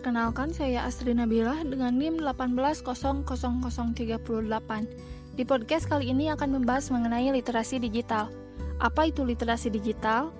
Perkenalkan, 0.00 0.48
saya 0.56 0.88
Asri 0.88 1.12
Nabila 1.12 1.60
dengan 1.60 1.92
NIM 1.92 2.24
1800038. 2.24 4.08
Di 5.36 5.44
podcast 5.44 5.84
kali 5.92 6.08
ini 6.08 6.32
akan 6.32 6.56
membahas 6.56 6.88
mengenai 6.88 7.28
literasi 7.28 7.76
digital. 7.76 8.32
Apa 8.80 9.12
itu 9.12 9.28
literasi 9.28 9.68
digital? 9.68 10.32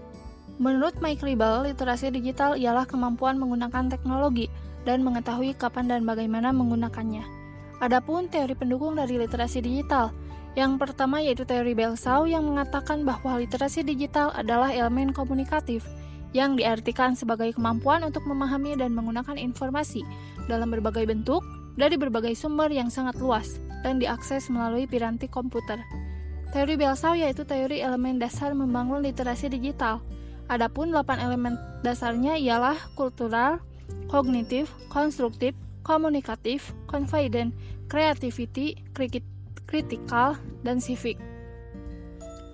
Menurut 0.57 0.97
Mike 1.05 1.21
Ribal, 1.21 1.69
literasi 1.69 2.09
digital 2.09 2.57
ialah 2.57 2.89
kemampuan 2.89 3.37
menggunakan 3.37 3.93
teknologi 3.93 4.49
dan 4.89 5.05
mengetahui 5.05 5.53
kapan 5.53 5.93
dan 5.93 6.09
bagaimana 6.09 6.57
menggunakannya. 6.57 7.29
Adapun 7.85 8.33
teori 8.33 8.57
pendukung 8.57 8.97
dari 8.97 9.21
literasi 9.21 9.61
digital, 9.61 10.09
yang 10.57 10.81
pertama 10.81 11.21
yaitu 11.21 11.45
teori 11.45 11.77
Belsau 11.77 12.25
yang 12.25 12.49
mengatakan 12.49 13.05
bahwa 13.05 13.37
literasi 13.37 13.85
digital 13.85 14.33
adalah 14.33 14.73
elemen 14.73 15.13
komunikatif– 15.13 15.85
yang 16.31 16.55
diartikan 16.55 17.19
sebagai 17.19 17.51
kemampuan 17.55 18.07
untuk 18.07 18.23
memahami 18.27 18.79
dan 18.79 18.95
menggunakan 18.95 19.35
informasi 19.35 20.07
dalam 20.47 20.71
berbagai 20.71 21.07
bentuk 21.07 21.43
dari 21.75 21.97
berbagai 21.97 22.35
sumber 22.35 22.71
yang 22.71 22.91
sangat 22.91 23.19
luas 23.19 23.59
dan 23.83 23.99
diakses 23.99 24.51
melalui 24.53 24.85
piranti 24.85 25.27
komputer. 25.27 25.81
Teori 26.51 26.75
Belsau 26.75 27.15
yaitu 27.15 27.47
teori 27.47 27.79
elemen 27.79 28.19
dasar 28.19 28.51
membangun 28.53 29.07
literasi 29.07 29.47
digital. 29.47 30.03
Adapun 30.51 30.91
8 30.91 31.23
elemen 31.23 31.55
dasarnya 31.87 32.35
ialah 32.35 32.75
kultural, 32.99 33.63
kognitif, 34.11 34.67
konstruktif, 34.91 35.55
komunikatif, 35.87 36.75
confident, 36.91 37.55
creativity, 37.87 38.83
kritikal, 39.71 40.35
dan 40.67 40.83
civic. 40.83 41.30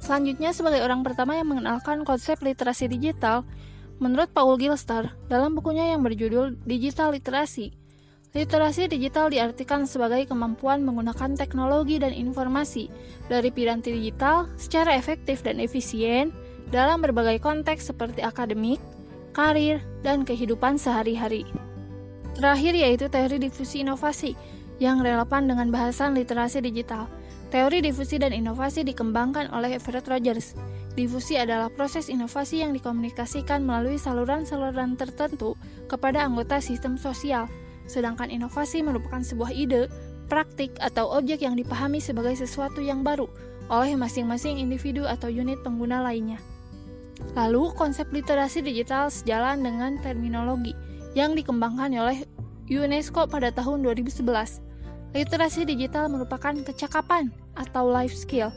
Selanjutnya, 0.07 0.55
sebagai 0.55 0.87
orang 0.87 1.03
pertama 1.03 1.35
yang 1.35 1.51
mengenalkan 1.51 2.07
konsep 2.07 2.39
literasi 2.39 2.87
digital, 2.87 3.43
Menurut 3.97 4.29
Paul 4.29 4.61
Gilster, 4.61 5.17
dalam 5.33 5.57
bukunya 5.57 5.97
yang 5.97 6.05
berjudul 6.05 6.61
Digital 6.69 7.17
Literasi, 7.17 7.73
literasi 8.37 8.93
digital 8.93 9.33
diartikan 9.33 9.89
sebagai 9.89 10.29
kemampuan 10.29 10.85
menggunakan 10.85 11.33
teknologi 11.33 11.97
dan 11.97 12.13
informasi 12.13 12.93
dari 13.33 13.49
piranti 13.49 13.97
digital 13.97 14.53
secara 14.61 14.93
efektif 14.93 15.41
dan 15.41 15.57
efisien 15.57 16.29
dalam 16.69 17.01
berbagai 17.01 17.41
konteks 17.41 17.89
seperti 17.89 18.21
akademik, 18.21 18.77
karir, 19.33 19.81
dan 20.05 20.29
kehidupan 20.29 20.77
sehari-hari. 20.77 21.49
Terakhir 22.37 22.77
yaitu 22.77 23.09
teori 23.09 23.41
difusi 23.41 23.81
inovasi 23.81 24.37
yang 24.77 25.01
relevan 25.01 25.49
dengan 25.49 25.73
bahasan 25.73 26.13
literasi 26.13 26.61
digital. 26.61 27.09
Teori 27.51 27.79
difusi 27.79 28.19
dan 28.19 28.35
inovasi 28.35 28.83
dikembangkan 28.83 29.55
oleh 29.55 29.79
Everett 29.79 30.11
Rogers 30.11 30.59
Difusi 30.97 31.37
adalah 31.37 31.69
proses 31.69 32.09
inovasi 32.09 32.65
yang 32.65 32.73
dikomunikasikan 32.73 33.61
melalui 33.61 34.01
saluran-saluran 34.01 34.97
tertentu 34.97 35.53
kepada 35.93 36.25
anggota 36.25 36.57
sistem 36.57 36.97
sosial, 36.97 37.53
sedangkan 37.85 38.33
inovasi 38.33 38.81
merupakan 38.81 39.21
sebuah 39.21 39.53
ide, 39.53 39.93
praktik, 40.33 40.73
atau 40.81 41.13
objek 41.13 41.45
yang 41.45 41.53
dipahami 41.53 42.01
sebagai 42.01 42.33
sesuatu 42.41 42.81
yang 42.81 43.05
baru 43.05 43.29
oleh 43.69 43.93
masing-masing 43.93 44.57
individu 44.57 45.05
atau 45.05 45.29
unit 45.29 45.61
pengguna 45.61 46.01
lainnya. 46.01 46.41
Lalu, 47.37 47.77
konsep 47.77 48.09
literasi 48.09 48.65
digital 48.65 49.13
sejalan 49.13 49.61
dengan 49.61 50.01
terminologi 50.01 50.73
yang 51.13 51.37
dikembangkan 51.37 51.93
oleh 51.93 52.25
UNESCO 52.73 53.29
pada 53.29 53.53
tahun 53.53 53.85
2011. 53.85 54.65
Literasi 55.15 55.69
digital 55.69 56.11
merupakan 56.11 56.55
kecakapan 56.67 57.31
atau 57.55 57.87
life 57.87 58.15
skill 58.15 58.51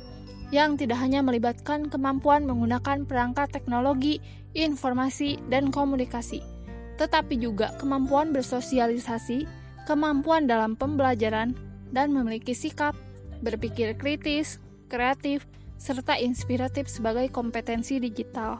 yang 0.50 0.74
tidak 0.78 0.98
hanya 0.98 1.22
melibatkan 1.22 1.86
kemampuan 1.94 2.50
menggunakan 2.50 3.06
perangkat 3.06 3.54
teknologi, 3.54 4.18
informasi, 4.58 5.38
dan 5.54 5.70
komunikasi, 5.70 6.42
tetapi 6.98 7.38
juga 7.38 7.70
kemampuan 7.78 8.34
bersosialisasi, 8.34 9.46
kemampuan 9.86 10.50
dalam 10.50 10.74
pembelajaran, 10.74 11.54
dan 11.94 12.14
memiliki 12.14 12.58
sikap 12.58 12.98
berpikir 13.46 13.94
kritis, 13.98 14.58
kreatif, 14.90 15.46
serta 15.80 16.18
inspiratif 16.18 16.90
sebagai 16.92 17.30
kompetensi 17.32 18.02
digital. 18.02 18.60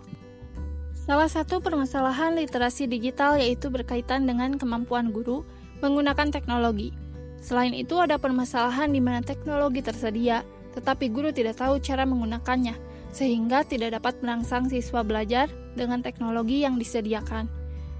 Salah 0.94 1.28
satu 1.28 1.58
permasalahan 1.58 2.38
literasi 2.38 2.86
digital 2.86 3.42
yaitu 3.42 3.74
berkaitan 3.74 4.30
dengan 4.30 4.56
kemampuan 4.62 5.10
guru 5.10 5.42
menggunakan 5.82 6.30
teknologi. 6.30 6.94
Selain 7.40 7.72
itu, 7.72 7.96
ada 7.98 8.20
permasalahan 8.20 8.92
di 8.92 9.00
mana 9.00 9.24
teknologi 9.24 9.80
tersedia, 9.80 10.44
tetapi 10.76 11.10
guru 11.10 11.32
tidak 11.32 11.60
tahu 11.60 11.80
cara 11.80 12.04
menggunakannya, 12.04 12.76
sehingga 13.16 13.64
tidak 13.66 14.00
dapat 14.00 14.20
merangsang 14.22 14.68
siswa 14.68 15.02
belajar 15.02 15.48
dengan 15.74 16.04
teknologi 16.04 16.62
yang 16.62 16.76
disediakan. 16.76 17.48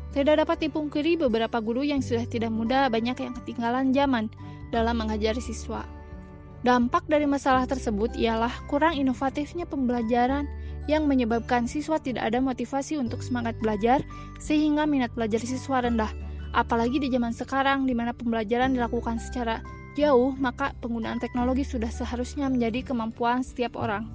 Tidak 0.10 0.36
dapat 0.42 0.58
dipungkiri 0.66 1.22
beberapa 1.22 1.62
guru 1.62 1.86
yang 1.86 2.02
sudah 2.02 2.26
tidak 2.26 2.50
muda 2.50 2.90
banyak 2.90 3.14
yang 3.14 3.34
ketinggalan 3.42 3.94
zaman 3.94 4.26
dalam 4.74 4.98
mengajari 4.98 5.42
siswa. 5.42 5.86
Dampak 6.60 7.08
dari 7.08 7.24
masalah 7.24 7.64
tersebut 7.70 8.20
ialah 8.20 8.52
kurang 8.68 8.98
inovatifnya 8.98 9.64
pembelajaran 9.64 10.50
yang 10.90 11.06
menyebabkan 11.06 11.70
siswa 11.70 12.02
tidak 12.02 12.26
ada 12.26 12.42
motivasi 12.42 12.98
untuk 12.98 13.22
semangat 13.22 13.56
belajar 13.62 14.02
sehingga 14.42 14.90
minat 14.90 15.14
belajar 15.14 15.40
siswa 15.40 15.86
rendah. 15.86 16.10
Apalagi 16.50 16.98
di 16.98 17.14
zaman 17.14 17.34
sekarang 17.36 17.86
di 17.86 17.94
mana 17.94 18.12
pembelajaran 18.12 18.74
dilakukan 18.74 19.22
secara 19.22 19.62
jauh, 19.94 20.34
maka 20.38 20.74
penggunaan 20.82 21.22
teknologi 21.22 21.68
sudah 21.68 21.92
seharusnya 21.92 22.50
menjadi 22.50 22.88
kemampuan 22.90 23.46
setiap 23.46 23.78
orang. 23.78 24.10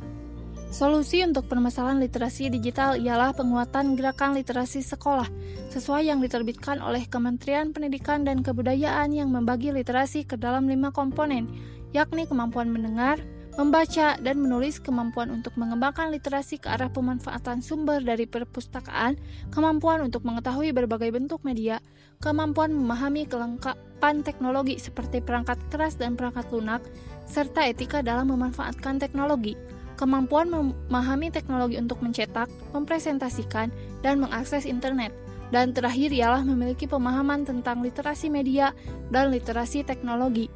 Solusi 0.75 1.23
untuk 1.23 1.47
permasalahan 1.47 2.03
literasi 2.03 2.51
digital 2.51 2.99
ialah 2.99 3.31
penguatan 3.31 3.95
gerakan 3.95 4.35
literasi 4.35 4.83
sekolah, 4.83 5.31
sesuai 5.71 6.11
yang 6.11 6.19
diterbitkan 6.19 6.83
oleh 6.83 7.07
Kementerian 7.07 7.71
Pendidikan 7.71 8.27
dan 8.27 8.43
Kebudayaan 8.43 9.15
yang 9.15 9.31
membagi 9.31 9.71
literasi 9.71 10.27
ke 10.27 10.35
dalam 10.35 10.67
lima 10.67 10.91
komponen, 10.91 11.47
yakni 11.95 12.27
kemampuan 12.27 12.75
mendengar, 12.75 13.23
membaca, 13.55 14.19
dan 14.19 14.37
menulis 14.43 14.83
kemampuan 14.83 15.31
untuk 15.31 15.55
mengembangkan 15.55 16.11
literasi 16.11 16.59
ke 16.59 16.67
arah 16.67 16.91
pemanfaatan 16.91 17.63
sumber 17.63 18.03
dari 18.03 18.27
perpustakaan, 18.27 19.15
kemampuan 19.55 20.03
untuk 20.03 20.27
mengetahui 20.27 20.75
berbagai 20.75 21.15
bentuk 21.15 21.43
media, 21.47 21.79
kemampuan 22.19 22.75
memahami 22.75 23.31
kelengkapan 23.31 24.27
teknologi 24.27 24.75
seperti 24.83 25.23
perangkat 25.23 25.61
keras 25.71 25.95
dan 25.95 26.19
perangkat 26.19 26.51
lunak, 26.51 26.83
serta 27.31 27.63
etika 27.71 28.03
dalam 28.03 28.35
memanfaatkan 28.35 28.99
teknologi. 28.99 29.55
Kemampuan 29.95 30.51
memahami 30.51 31.31
teknologi 31.31 31.79
untuk 31.79 32.03
mencetak, 32.03 32.51
mempresentasikan, 32.75 33.71
dan 34.03 34.19
mengakses 34.19 34.67
internet. 34.67 35.15
Dan 35.55 35.71
terakhir 35.71 36.11
ialah 36.11 36.43
memiliki 36.43 36.91
pemahaman 36.91 37.47
tentang 37.47 37.79
literasi 37.79 38.27
media 38.27 38.75
dan 39.15 39.31
literasi 39.31 39.87
teknologi. 39.87 40.51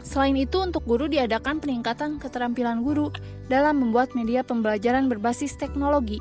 Selain 0.00 0.32
itu, 0.36 0.56
untuk 0.60 0.84
guru 0.88 1.06
diadakan 1.06 1.60
peningkatan 1.60 2.16
keterampilan 2.16 2.80
guru 2.80 3.12
dalam 3.52 3.84
membuat 3.84 4.16
media 4.16 4.40
pembelajaran 4.40 5.06
berbasis 5.12 5.54
teknologi. 5.60 6.18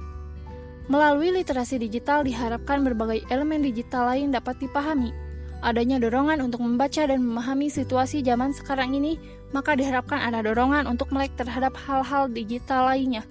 Melalui 0.90 1.30
literasi 1.32 1.78
digital 1.78 2.26
diharapkan 2.26 2.82
berbagai 2.82 3.22
elemen 3.30 3.62
digital 3.62 4.10
lain 4.10 4.34
dapat 4.34 4.58
dipahami. 4.58 5.14
Adanya 5.60 6.00
dorongan 6.00 6.40
untuk 6.40 6.64
membaca 6.64 7.04
dan 7.04 7.20
memahami 7.20 7.68
situasi 7.68 8.24
zaman 8.24 8.56
sekarang 8.56 8.96
ini, 8.96 9.20
maka 9.52 9.76
diharapkan 9.76 10.18
ada 10.18 10.40
dorongan 10.42 10.88
untuk 10.88 11.12
melek 11.12 11.36
terhadap 11.36 11.76
hal-hal 11.76 12.32
digital 12.32 12.88
lainnya. 12.88 13.28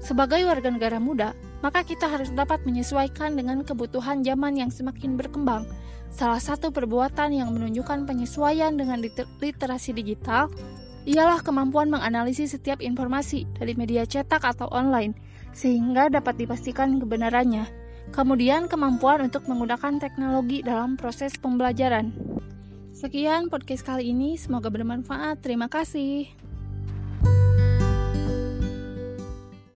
Sebagai 0.00 0.40
warga 0.44 0.72
negara 0.72 0.98
muda, 0.98 1.36
maka 1.60 1.84
kita 1.84 2.08
harus 2.08 2.32
dapat 2.32 2.64
menyesuaikan 2.64 3.36
dengan 3.36 3.62
kebutuhan 3.62 4.24
zaman 4.24 4.56
yang 4.56 4.70
semakin 4.72 5.16
berkembang 5.16 5.64
Salah 6.12 6.40
satu 6.40 6.72
perbuatan 6.72 7.34
yang 7.34 7.52
menunjukkan 7.52 8.08
penyesuaian 8.08 8.72
dengan 8.74 9.02
literasi 9.40 9.92
digital 9.92 10.48
ialah 11.06 11.38
kemampuan 11.38 11.86
menganalisis 11.86 12.58
setiap 12.58 12.82
informasi 12.82 13.46
dari 13.54 13.78
media 13.78 14.02
cetak 14.02 14.42
atau 14.42 14.66
online, 14.74 15.14
sehingga 15.54 16.10
dapat 16.10 16.34
dipastikan 16.40 16.98
kebenarannya. 16.98 17.70
Kemudian, 18.10 18.70
kemampuan 18.70 19.26
untuk 19.26 19.46
menggunakan 19.50 19.98
teknologi 19.98 20.62
dalam 20.62 20.94
proses 20.98 21.34
pembelajaran. 21.38 22.14
Sekian 22.94 23.50
podcast 23.50 23.84
kali 23.84 24.10
ini, 24.14 24.38
semoga 24.38 24.70
bermanfaat. 24.70 25.42
Terima 25.42 25.66
kasih. 25.68 26.45